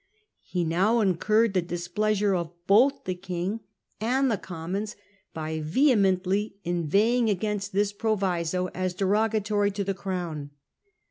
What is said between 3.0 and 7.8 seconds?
the King and the Commons by vehemently inveighing against